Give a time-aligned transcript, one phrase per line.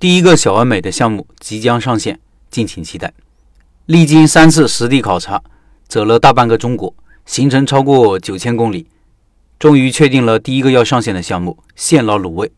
[0.00, 2.20] 第一个小而美的项目即将上线，
[2.52, 3.12] 敬请期待。
[3.86, 5.42] 历经三次实地考察，
[5.88, 6.94] 走了大半个中国，
[7.26, 8.86] 行程超过九千公里，
[9.58, 12.52] 终于确定了第一个要上线的项目——现捞卤味。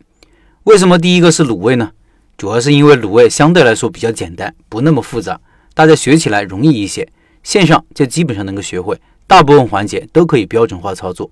[0.64, 1.92] 为什么第一个是卤味呢？
[2.37, 5.40] 主要是因为卤味相对来说比较简单，不那么复杂，
[5.72, 7.08] 大家学起来容易一些，
[7.42, 11.30] 线上就基本上能够学会，大部分环节都可以标准化操作。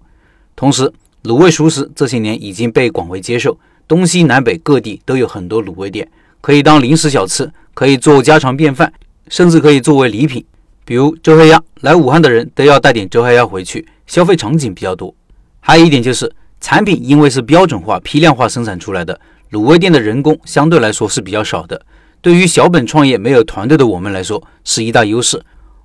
[0.57, 0.91] 同时，
[1.25, 3.61] 卤味熟食这些年已经被广为接受。
[3.89, 6.07] 东西南北各地都有很多卤味店，
[6.43, 8.93] 可以当零食小吃，可以做家常便饭，
[9.29, 10.45] 甚至可以作为礼品。
[10.85, 15.15] 比如周黑鸭，来武汉的人都要带点周黑鸭回去，消费场景比较多。
[15.61, 16.31] 还有一点就是，
[16.61, 19.19] 产品因为是标准化、批量化生产出来的，
[19.53, 21.81] 卤味店的人工相对来说是比较少的。
[22.21, 25.43] 对于小本创业、没有团队的我们来说，是一大优势。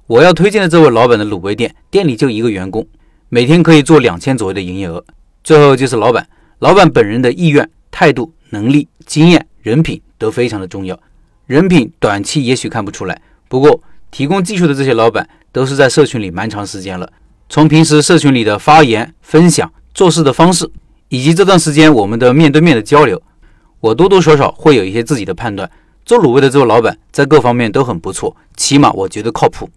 [0.08, 2.86] 我要推荐的这位老板的卤味店，店里就一个员工，
[3.30, 5.04] 每天可以做两千左右的营业额。
[5.44, 6.28] 最后就是老板，
[6.60, 7.70] 老板本人的意愿。
[7.94, 11.00] 态度、能力、经验、人品都非常的重要。
[11.46, 17.08] 人品短期也许看不出来，不过提供技术的这些老板都是在社群里蛮长时间了。
[17.48, 20.68] 从平时社群里的发言、分享、做事的方式，
[21.10, 23.22] 以及这段时间我们的面对面的交流，
[23.80, 25.70] 我多多少少会有一些自己的判断。
[26.04, 29.70] 做卤味的这位老板在各方面都很不错，起码我觉得靠谱。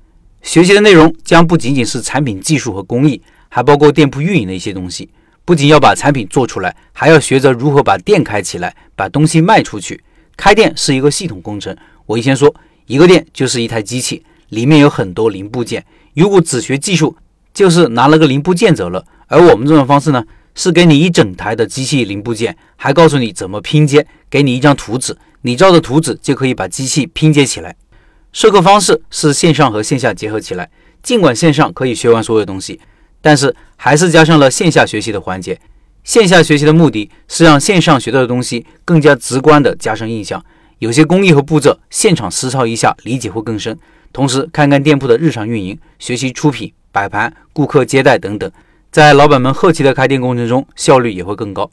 [0.43, 5.11] 学习的内容将不仅仅是产品技术和工艺，还包括店铺运营的一些东西。
[5.47, 10.03] 不仅要把产品做出来，还要学着如何把店开起来，把东西卖出去。
[10.37, 11.75] 开店是一个系统工程。
[12.05, 12.53] 我以前说，
[12.87, 15.87] 一个店就是一台机器，里面有很多零部件。
[16.15, 17.17] 如果只学技术，
[17.55, 19.05] 就是拿了个零部件走了。
[19.29, 20.25] 而我们这种方式呢，
[20.57, 27.77] 是给你一整台的机器零部件，还告诉你怎么拼接，给你一张图纸，你照着图纸就可以把机器拼接起来。
[28.33, 30.69] 授课方式是线上和线下结合起来，
[31.05, 32.81] 尽管线上可以学完所有东西。
[33.27, 35.59] 但是还是加上了线下学习的环节。
[36.05, 40.41] 线下学习的目的是让线上学到的东西更加直观的加深印象。
[40.79, 43.77] 有些工艺和步骤，现场实操一下，理解会更深。
[44.13, 48.49] 同时看看店铺的日常运营，学习出品、摆盘、顾客接待等等，
[48.93, 51.69] 在老板们后期的开店过程中，效率也会更高。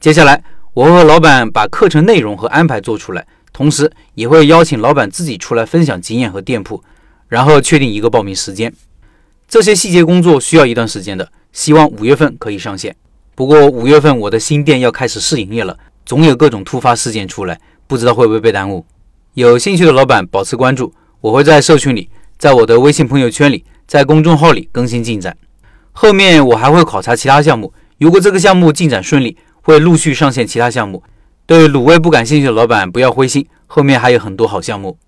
[0.00, 6.82] 接下来，我会和老板把课程内容和安排做出来，同时也会邀请老板自己出来分享经验和店铺，
[7.28, 8.72] 然后确定一个报名时间。
[9.48, 12.94] 这些细节工作需要一段时间的，希望五月份可以上线。
[13.34, 18.84] 不过五月份我的新店要开始试营业了，总有各种突发事件出来，不知道会不会被耽误。
[19.34, 22.08] 有兴趣的老板保持关注，我会在社群里，
[22.38, 25.36] 在我的微信朋友圈里，在公众号里更新进展。
[25.92, 31.02] 后面我还会考察其他项目，如果这个项目进展顺利，会陆续上线其他项目。
[31.46, 34.98] 对卤味不感兴趣的老板不要灰心，后面还有很多好项目。